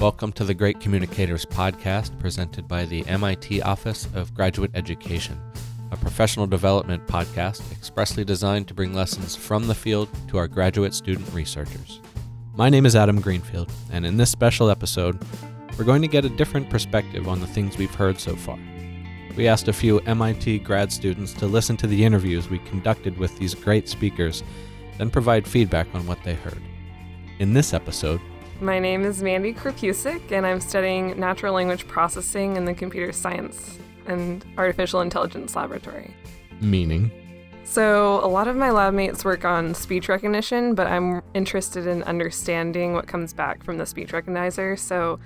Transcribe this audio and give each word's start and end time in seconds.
Welcome 0.00 0.30
to 0.34 0.44
the 0.44 0.54
Great 0.54 0.78
Communicators 0.78 1.44
podcast 1.44 2.16
presented 2.20 2.68
by 2.68 2.84
the 2.84 3.04
MIT 3.08 3.62
Office 3.62 4.06
of 4.14 4.32
Graduate 4.32 4.70
Education, 4.74 5.36
a 5.90 5.96
professional 5.96 6.46
development 6.46 7.04
podcast 7.08 7.72
expressly 7.72 8.24
designed 8.24 8.68
to 8.68 8.74
bring 8.74 8.94
lessons 8.94 9.34
from 9.34 9.66
the 9.66 9.74
field 9.74 10.08
to 10.28 10.38
our 10.38 10.46
graduate 10.46 10.94
student 10.94 11.28
researchers. 11.34 12.00
My 12.54 12.68
name 12.68 12.86
is 12.86 12.94
Adam 12.94 13.20
Greenfield, 13.20 13.72
and 13.90 14.06
in 14.06 14.16
this 14.16 14.30
special 14.30 14.70
episode, 14.70 15.20
we're 15.76 15.84
going 15.84 16.02
to 16.02 16.06
get 16.06 16.24
a 16.24 16.28
different 16.28 16.70
perspective 16.70 17.26
on 17.26 17.40
the 17.40 17.48
things 17.48 17.76
we've 17.76 17.92
heard 17.92 18.20
so 18.20 18.36
far. 18.36 18.58
We 19.36 19.48
asked 19.48 19.66
a 19.66 19.72
few 19.72 19.98
MIT 20.02 20.60
grad 20.60 20.92
students 20.92 21.32
to 21.32 21.46
listen 21.48 21.76
to 21.76 21.88
the 21.88 22.04
interviews 22.04 22.48
we 22.48 22.60
conducted 22.60 23.18
with 23.18 23.36
these 23.38 23.52
great 23.52 23.88
speakers, 23.88 24.44
then 24.96 25.10
provide 25.10 25.44
feedback 25.48 25.92
on 25.92 26.06
what 26.06 26.22
they 26.22 26.34
heard. 26.34 26.62
In 27.40 27.52
this 27.52 27.74
episode, 27.74 28.20
my 28.60 28.78
name 28.78 29.04
is 29.04 29.22
Mandy 29.22 29.54
Korpusik, 29.54 30.32
and 30.32 30.46
I'm 30.46 30.60
studying 30.60 31.18
natural 31.18 31.54
language 31.54 31.86
processing 31.86 32.56
in 32.56 32.64
the 32.64 32.74
Computer 32.74 33.12
Science 33.12 33.78
and 34.06 34.44
Artificial 34.56 35.00
Intelligence 35.00 35.54
Laboratory. 35.54 36.14
Meaning? 36.60 37.10
So, 37.64 38.24
a 38.24 38.26
lot 38.26 38.48
of 38.48 38.56
my 38.56 38.70
lab 38.70 38.94
mates 38.94 39.24
work 39.24 39.44
on 39.44 39.74
speech 39.74 40.08
recognition, 40.08 40.74
but 40.74 40.86
I'm 40.86 41.22
interested 41.34 41.86
in 41.86 42.02
understanding 42.04 42.94
what 42.94 43.06
comes 43.06 43.32
back 43.32 43.62
from 43.62 43.78
the 43.78 43.86
speech 43.86 44.10
recognizer. 44.10 44.78
So, 44.78 45.20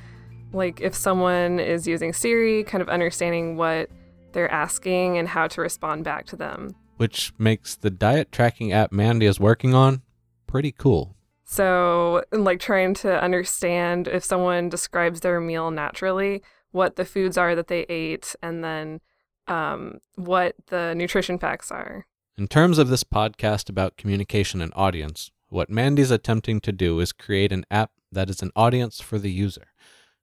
like 0.53 0.81
if 0.81 0.95
someone 0.95 1.61
is 1.61 1.87
using 1.87 2.13
Siri, 2.13 2.65
kind 2.65 2.83
of 2.83 2.89
understanding 2.89 3.57
what 3.57 3.89
they're 4.33 4.51
asking 4.51 5.19
and 5.19 5.29
how 5.29 5.47
to 5.47 5.61
respond 5.61 6.05
back 6.05 6.27
to 6.27 6.37
them. 6.37 6.75
Which 6.97 7.33
makes 7.39 7.77
the 7.77 7.91
diet 7.91 8.33
tracking 8.33 8.73
app 8.73 8.93
Mandy 8.93 9.27
is 9.27 9.41
working 9.41 9.75
on 9.75 10.03
pretty 10.47 10.73
cool. 10.73 11.15
So, 11.53 12.25
like 12.33 12.61
trying 12.61 12.95
to 12.95 13.23
understand 13.23 14.09
if 14.09 14.25
someone 14.25 14.71
describes 14.71 15.21
their 15.21 15.39
meal 15.39 15.71
naturally, 15.71 16.43
what 16.71 16.97
the 16.97 17.05
foods 17.05 17.37
are 17.37 17.55
that 17.55 17.67
they 17.67 17.83
ate, 17.91 18.35
and 18.41 18.65
then 18.65 19.03
um, 19.49 19.99
what 20.15 20.55
the 20.69 20.95
nutrition 20.95 21.39
facts 21.39 21.71
are. 21.71 22.07
In 22.39 22.49
terms 22.49 22.79
of 22.79 22.89
this 22.89 23.05
podcast 23.05 23.69
about 23.69 23.99
communication 23.99 24.63
and 24.63 24.73
audience, 24.75 25.31
what 25.51 25.69
Mandy's 25.69 26.11
attempting 26.11 26.59
to 26.63 26.73
do 26.73 27.01
is 27.01 27.13
create 27.13 27.53
an 27.53 27.67
app 27.71 27.91
that 28.11 28.31
is 28.31 28.41
an 28.41 28.53
audience 28.57 29.03
for 29.03 29.19
the 29.19 29.31
user, 29.31 29.75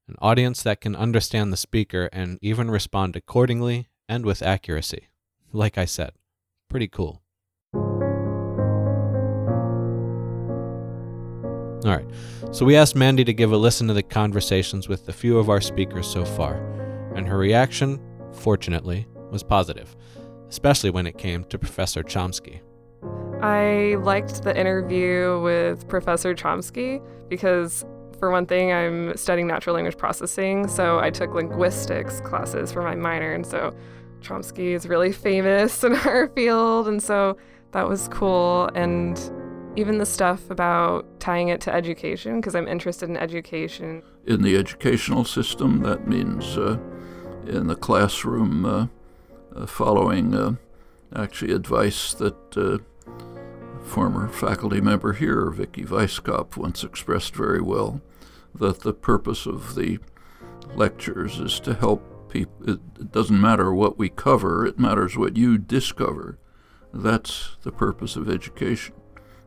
an 0.07 0.15
audience 0.23 0.63
that 0.63 0.81
can 0.81 0.95
understand 0.95 1.53
the 1.53 1.57
speaker 1.57 2.09
and 2.11 2.39
even 2.41 2.71
respond 2.71 3.15
accordingly 3.15 3.87
and 4.07 4.25
with 4.25 4.41
accuracy. 4.41 5.09
Like 5.53 5.77
I 5.77 5.85
said, 5.85 6.13
pretty 6.69 6.87
cool. 6.87 7.21
All 11.85 11.95
right, 11.95 12.05
so 12.51 12.65
we 12.65 12.75
asked 12.75 12.97
Mandy 12.97 13.23
to 13.23 13.33
give 13.33 13.53
a 13.53 13.57
listen 13.57 13.87
to 13.87 13.93
the 13.93 14.03
conversations 14.03 14.89
with 14.89 15.07
a 15.07 15.13
few 15.13 15.37
of 15.37 15.49
our 15.49 15.61
speakers 15.61 16.07
so 16.07 16.25
far, 16.25 16.55
and 17.15 17.25
her 17.25 17.37
reaction, 17.37 18.01
fortunately, 18.33 19.07
was 19.31 19.43
positive, 19.43 19.95
especially 20.49 20.89
when 20.89 21.07
it 21.07 21.17
came 21.17 21.45
to 21.45 21.57
Professor 21.57 22.03
Chomsky. 22.03 22.59
I 23.41 23.95
liked 24.01 24.43
the 24.43 24.59
interview 24.59 25.39
with 25.41 25.87
Professor 25.87 26.35
Chomsky 26.35 27.01
because, 27.29 27.85
for 28.19 28.29
one 28.29 28.45
thing, 28.45 28.73
I'm 28.73 29.15
studying 29.15 29.47
natural 29.47 29.73
language 29.73 29.97
processing, 29.97 30.67
so 30.67 30.99
I 30.99 31.09
took 31.09 31.33
linguistics 31.33 32.19
classes 32.19 32.73
for 32.73 32.83
my 32.83 32.95
minor, 32.95 33.31
and 33.31 33.45
so 33.45 33.73
Chomsky 34.19 34.73
is 34.73 34.85
really 34.85 35.13
famous 35.13 35.81
in 35.85 35.95
our 35.95 36.27
field, 36.27 36.89
and 36.89 37.01
so 37.01 37.37
that 37.71 37.87
was 37.87 38.09
cool. 38.09 38.69
And 38.75 39.17
even 39.79 39.97
the 39.97 40.05
stuff 40.05 40.49
about 40.49 41.05
tying 41.19 41.47
it 41.47 41.61
to 41.61 41.73
education, 41.73 42.39
because 42.39 42.53
I'm 42.53 42.67
interested 42.67 43.09
in 43.09 43.17
education. 43.17 44.03
In 44.25 44.41
the 44.41 44.57
educational 44.57 45.23
system, 45.23 45.81
that 45.81 46.07
means 46.07 46.57
uh, 46.57 46.77
in 47.47 47.67
the 47.67 47.75
classroom, 47.75 48.65
uh, 48.65 48.87
uh, 49.55 49.65
following 49.65 50.35
uh, 50.35 50.55
actually 51.15 51.53
advice 51.53 52.13
that 52.15 52.57
uh, 52.57 52.77
former 53.83 54.27
faculty 54.27 54.81
member 54.81 55.13
here, 55.13 55.49
Vicky 55.49 55.83
Weisskopf, 55.83 56.57
once 56.57 56.83
expressed 56.83 57.33
very 57.33 57.61
well, 57.61 58.01
that 58.53 58.81
the 58.81 58.93
purpose 58.93 59.45
of 59.45 59.75
the 59.75 59.99
lectures 60.75 61.39
is 61.39 61.59
to 61.61 61.73
help 61.73 62.29
people, 62.29 62.69
it 62.69 63.11
doesn't 63.11 63.41
matter 63.41 63.73
what 63.73 63.97
we 63.97 64.09
cover, 64.09 64.65
it 64.65 64.77
matters 64.77 65.17
what 65.17 65.37
you 65.37 65.57
discover. 65.57 66.37
That's 66.93 67.55
the 67.63 67.71
purpose 67.71 68.15
of 68.15 68.29
education. 68.29 68.95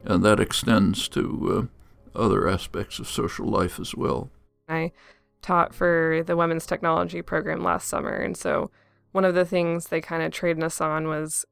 And 0.04 0.24
that 0.24 0.40
extends 0.40 1.08
to 1.08 1.70
uh, 2.14 2.18
other 2.18 2.48
aspects 2.48 2.98
of 2.98 3.08
social 3.08 3.46
life 3.46 3.78
as 3.78 3.94
well. 3.94 4.30
I 4.68 4.92
taught 5.42 5.74
for 5.74 6.22
the 6.26 6.36
Women's 6.36 6.66
Technology 6.66 7.22
program 7.22 7.62
last 7.62 7.88
summer. 7.88 8.14
And 8.14 8.36
so 8.36 8.70
one 9.12 9.24
of 9.24 9.34
the 9.34 9.44
things 9.44 9.86
they 9.86 10.00
kind 10.00 10.22
of 10.22 10.32
trained 10.32 10.64
us 10.64 10.80
on 10.80 11.08
was 11.08 11.44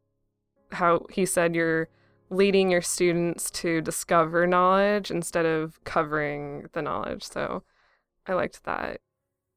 how 0.72 1.06
he 1.10 1.27
said 1.27 1.55
you're 1.55 1.89
leading 2.31 2.71
your 2.71 2.83
students 2.83 3.50
to 3.50 3.81
discover 3.81 4.47
knowledge 4.47 5.10
instead 5.10 5.44
of 5.44 5.83
covering 5.84 6.66
the 6.72 6.83
knowledge. 6.83 7.25
So 7.25 7.65
I 8.27 8.34
liked 8.34 8.65
that. 8.65 9.00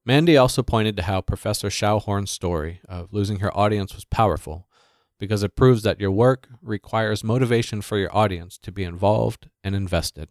Mandy 0.06 0.36
also 0.36 0.64
pointed 0.64 0.98
to 0.98 1.03
how 1.03 1.22
Professor 1.22 1.70
Schauhorn's 1.70 2.32
story 2.32 2.82
of 2.90 3.14
losing 3.14 3.40
her 3.40 3.56
audience 3.56 3.94
was 3.94 4.06
powerful 4.06 4.68
because 5.23 5.41
it 5.41 5.56
proves 5.56 5.84
that 5.84 6.01
your 6.01 6.11
work 6.11 6.50
requires 6.61 7.23
motivation 7.23 7.81
for 7.81 7.97
your 7.97 8.13
audience 8.13 8.57
to 8.57 8.73
be 8.73 8.84
involved 8.84 9.47
and 9.63 9.73
invested. 9.73 10.28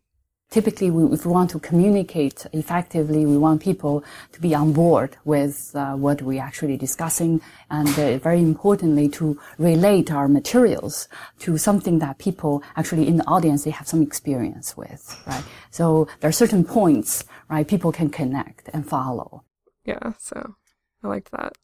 Typically, 0.50 0.90
we, 0.90 1.02
if 1.14 1.24
we 1.24 1.32
want 1.32 1.48
to 1.48 1.58
communicate 1.58 2.46
effectively, 2.52 3.24
we 3.24 3.38
want 3.38 3.62
people 3.62 4.04
to 4.32 4.38
be 4.38 4.54
on 4.54 4.74
board 4.74 5.16
with 5.24 5.56
uh, 5.74 5.94
what 5.94 6.20
we're 6.20 6.42
actually 6.42 6.76
discussing, 6.76 7.40
and 7.70 7.88
uh, 7.98 8.18
very 8.18 8.40
importantly, 8.40 9.08
to 9.08 9.40
relate 9.56 10.12
our 10.12 10.28
materials 10.28 11.08
to 11.38 11.56
something 11.56 12.00
that 12.00 12.18
people 12.18 12.62
actually 12.76 13.08
in 13.08 13.16
the 13.16 13.26
audience 13.26 13.64
they 13.64 13.70
have 13.70 13.88
some 13.88 14.02
experience 14.02 14.76
with, 14.76 15.02
right? 15.26 15.44
So 15.70 16.06
there 16.20 16.28
are 16.28 16.40
certain 16.44 16.64
points, 16.64 17.24
right? 17.48 17.66
People 17.66 17.90
can 17.90 18.10
connect 18.10 18.68
and 18.74 18.86
follow. 18.86 19.44
Yeah, 19.86 20.12
so 20.18 20.56
I 21.02 21.08
liked 21.08 21.30
that. 21.30 21.54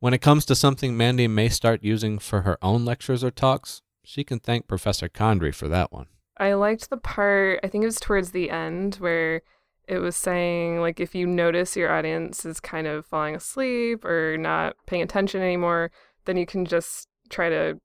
When 0.00 0.14
it 0.14 0.20
comes 0.20 0.44
to 0.44 0.54
something 0.54 0.96
Mandy 0.96 1.26
may 1.26 1.48
start 1.48 1.82
using 1.82 2.20
for 2.20 2.42
her 2.42 2.56
own 2.62 2.84
lectures 2.84 3.24
or 3.24 3.32
talks, 3.32 3.82
she 4.04 4.22
can 4.22 4.38
thank 4.38 4.68
Professor 4.68 5.08
Condry 5.08 5.52
for 5.52 5.66
that 5.66 5.90
one. 5.90 6.06
I 6.36 6.52
liked 6.52 6.88
the 6.88 6.98
part, 6.98 7.58
I 7.64 7.66
think 7.66 7.82
it 7.82 7.88
was 7.88 7.98
towards 7.98 8.30
the 8.30 8.48
end, 8.48 8.94
where 8.96 9.42
it 9.88 9.98
was 9.98 10.14
saying, 10.14 10.80
like, 10.80 11.00
if 11.00 11.16
you 11.16 11.26
notice 11.26 11.76
your 11.76 11.92
audience 11.92 12.46
is 12.46 12.60
kind 12.60 12.86
of 12.86 13.06
falling 13.06 13.34
asleep 13.34 14.04
or 14.04 14.36
not 14.38 14.76
paying 14.86 15.02
attention 15.02 15.42
anymore, 15.42 15.90
then 16.26 16.36
you 16.36 16.46
can 16.46 16.64
just 16.64 17.08
try 17.28 17.48
to 17.48 17.80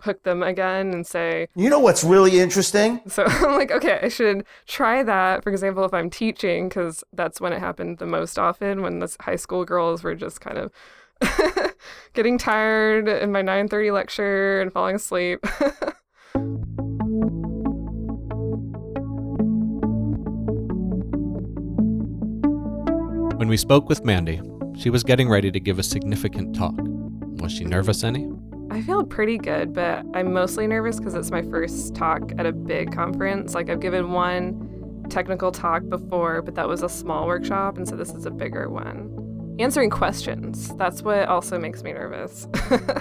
hook 0.00 0.24
them 0.24 0.42
again 0.42 0.92
and 0.92 1.06
say, 1.06 1.46
You 1.54 1.70
know 1.70 1.78
what's 1.78 2.02
really 2.02 2.40
interesting? 2.40 3.00
So 3.06 3.22
I'm 3.28 3.56
like, 3.56 3.70
okay, 3.70 4.00
I 4.02 4.08
should 4.08 4.44
try 4.66 5.04
that. 5.04 5.44
For 5.44 5.50
example, 5.50 5.84
if 5.84 5.94
I'm 5.94 6.10
teaching, 6.10 6.68
because 6.68 7.04
that's 7.12 7.40
when 7.40 7.52
it 7.52 7.60
happened 7.60 7.98
the 7.98 8.06
most 8.06 8.40
often, 8.40 8.82
when 8.82 8.98
the 8.98 9.14
high 9.20 9.36
school 9.36 9.64
girls 9.64 10.02
were 10.02 10.16
just 10.16 10.40
kind 10.40 10.58
of 10.58 10.72
getting 12.14 12.38
tired 12.38 13.08
in 13.08 13.32
my 13.32 13.42
9:30 13.42 13.92
lecture 13.92 14.60
and 14.60 14.72
falling 14.72 14.96
asleep. 14.96 15.44
when 23.44 23.48
we 23.48 23.56
spoke 23.56 23.88
with 23.88 24.04
Mandy, 24.04 24.40
she 24.74 24.88
was 24.88 25.02
getting 25.02 25.28
ready 25.28 25.50
to 25.50 25.60
give 25.60 25.78
a 25.78 25.82
significant 25.82 26.56
talk. 26.56 26.74
Was 27.42 27.52
she 27.52 27.64
nervous 27.64 28.02
any? 28.02 28.26
I 28.70 28.80
feel 28.80 29.04
pretty 29.04 29.36
good, 29.36 29.74
but 29.74 30.04
I'm 30.14 30.32
mostly 30.32 30.66
nervous 30.66 30.98
because 30.98 31.14
it's 31.14 31.30
my 31.30 31.42
first 31.42 31.94
talk 31.94 32.32
at 32.38 32.46
a 32.46 32.52
big 32.52 32.92
conference. 32.92 33.54
Like, 33.54 33.68
I've 33.68 33.80
given 33.80 34.12
one 34.12 35.06
technical 35.10 35.52
talk 35.52 35.86
before, 35.88 36.42
but 36.42 36.54
that 36.54 36.66
was 36.66 36.82
a 36.82 36.88
small 36.88 37.26
workshop, 37.26 37.76
and 37.76 37.86
so 37.86 37.96
this 37.96 38.14
is 38.14 38.24
a 38.24 38.30
bigger 38.30 38.70
one. 38.70 39.23
Answering 39.58 39.90
questions, 39.90 40.74
that's 40.76 41.02
what 41.02 41.28
also 41.28 41.58
makes 41.58 41.84
me 41.84 41.92
nervous. 41.92 42.48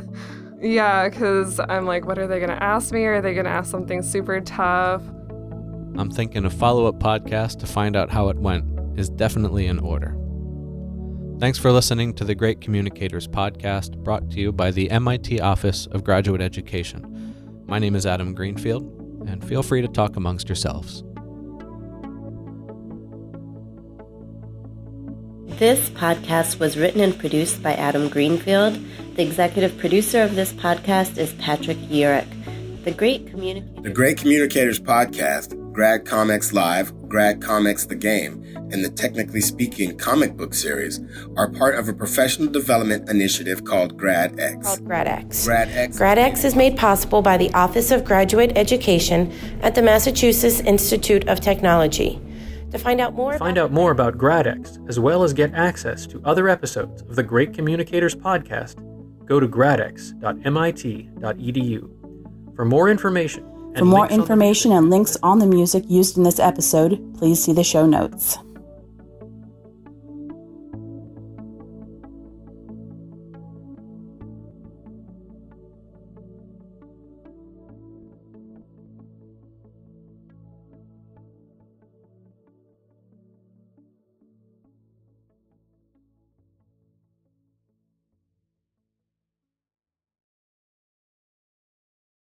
yeah, 0.62 1.10
because 1.10 1.60
I'm 1.60 1.88
like, 1.88 2.06
what 2.06 2.20
are 2.20 2.28
they 2.28 2.38
going 2.38 2.52
to 2.52 2.62
ask 2.62 2.94
me? 2.94 3.06
Are 3.06 3.22
they 3.22 3.34
going 3.34 3.46
to 3.46 3.52
ask 3.52 3.72
something 3.72 4.04
super 4.04 4.40
tough? 4.40 5.02
I'm 5.98 6.12
thinking 6.12 6.46
a 6.46 6.52
follow 6.52 6.86
up 6.86 7.00
podcast 7.00 7.60
to 7.60 7.66
find 7.66 7.96
out 7.96 8.12
how 8.12 8.30
it 8.30 8.38
went 8.38 8.66
is 9.00 9.10
definitely 9.10 9.66
in 9.66 9.80
order. 9.80 10.16
Thanks 11.40 11.58
for 11.58 11.72
listening 11.72 12.14
to 12.16 12.24
the 12.24 12.36
Great 12.36 12.62
Communicators 12.62 13.28
podcast 13.28 13.98
brought 13.98 14.30
to 14.30 14.40
you 14.40 14.52
by 14.52 14.70
the 14.70 14.92
MIT 14.92 15.42
Office 15.42 15.88
of 15.88 16.04
Graduate 16.04 16.42
Education. 16.42 17.64
My 17.66 17.80
name 17.80 17.96
is 17.96 18.06
Adam 18.06 18.36
Greenfield, 18.36 18.84
and 19.28 19.44
feel 19.44 19.64
free 19.64 19.82
to 19.82 19.88
talk 19.88 20.18
amongst 20.18 20.50
yourselves. 20.50 21.04
This 25.64 25.90
podcast 25.92 26.60
was 26.60 26.76
written 26.76 27.00
and 27.00 27.18
produced 27.18 27.64
by 27.64 27.74
Adam 27.76 28.10
Greenfield. 28.10 28.78
The 29.16 29.24
executive 29.24 29.78
producer 29.78 30.22
of 30.22 30.36
this 30.36 30.52
podcast 30.52 31.18
is 31.18 31.32
Patrick 31.36 31.78
Yurick. 31.78 32.28
The 32.84 32.92
Great 32.92 33.28
Communicators. 33.28 33.82
The 33.82 33.90
Great 33.90 34.18
Communicators 34.18 34.78
podcast, 34.78 35.54
GradCommX 35.72 36.52
Live, 36.52 36.92
GradCommX 37.08 37.88
The 37.88 37.96
Game 37.96 38.44
and 38.74 38.84
the 38.84 38.90
Technically 38.90 39.40
Speaking 39.40 39.98
comic 39.98 40.36
book 40.36 40.54
series 40.54 41.00
are 41.38 41.50
part 41.50 41.76
of 41.76 41.88
a 41.88 41.94
professional 41.94 42.50
development 42.52 43.08
initiative 43.08 43.64
called 43.64 43.98
GradX. 43.98 44.64
Called 44.64 44.82
GradX. 44.82 45.48
GradX. 45.48 45.98
GradX 45.98 46.44
is 46.44 46.58
made 46.58 46.76
possible 46.76 47.22
by 47.22 47.38
the 47.38 47.54
Office 47.54 47.90
of 47.90 48.04
Graduate 48.04 48.52
Education 48.58 49.32
at 49.62 49.76
the 49.76 49.82
Massachusetts 49.82 50.60
Institute 50.60 51.26
of 51.30 51.40
Technology. 51.40 52.20
To 52.74 52.80
find 52.80 53.00
out 53.00 53.14
more, 53.14 53.38
Find 53.38 53.60
out 53.60 53.72
more 53.72 53.92
about 53.92 54.18
GradX, 54.18 54.90
as 54.90 55.00
well 55.00 55.22
as 55.24 55.32
get 55.32 55.54
access 55.54 56.08
to 56.08 56.20
other 56.26 56.50
episodes 56.50 57.04
of 57.04 57.16
the 57.16 57.22
Great 57.22 57.54
Communicators 57.54 58.16
podcast, 58.16 58.78
go 59.28 59.40
to 59.40 59.48
gradx.mit.edu. 59.48 60.16
For 62.56 62.66
more 62.66 62.90
information, 62.90 63.44
and 63.76 63.78
For 63.78 63.86
more 63.86 64.00
links 64.00 64.12
on 64.14 64.18
the 64.18 64.24
information 64.24 64.72
and 64.72 64.90
links 64.90 65.18
on 65.22 65.38
the 65.38 65.46
music 65.46 65.84
used 65.88 66.18
in 66.18 66.24
this 66.24 66.40
episode, 66.40 67.00
please 67.16 67.44
see 67.44 67.54
the 67.54 67.64
show 67.64 67.86
notes. 67.86 68.40